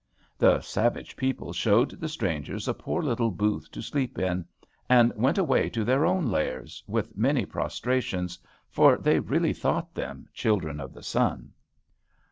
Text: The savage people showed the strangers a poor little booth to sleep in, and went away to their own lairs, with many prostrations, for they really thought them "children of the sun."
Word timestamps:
The 0.39 0.61
savage 0.61 1.15
people 1.15 1.53
showed 1.53 1.91
the 2.01 2.09
strangers 2.09 2.67
a 2.67 2.73
poor 2.73 3.03
little 3.03 3.29
booth 3.29 3.69
to 3.69 3.83
sleep 3.83 4.17
in, 4.17 4.45
and 4.89 5.13
went 5.15 5.37
away 5.37 5.69
to 5.69 5.83
their 5.85 6.07
own 6.07 6.25
lairs, 6.25 6.83
with 6.87 7.15
many 7.15 7.45
prostrations, 7.45 8.39
for 8.67 8.97
they 8.97 9.19
really 9.19 9.53
thought 9.53 9.93
them 9.93 10.27
"children 10.33 10.79
of 10.79 10.91
the 10.95 11.03
sun." 11.03 11.51